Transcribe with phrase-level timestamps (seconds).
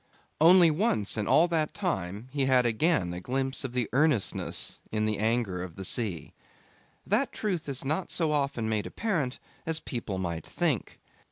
[0.39, 5.05] Only once in all that time he had again a glimpse of the earnestness in
[5.05, 6.33] the anger of the sea.
[7.05, 10.97] That truth is not so often made apparent as people might think.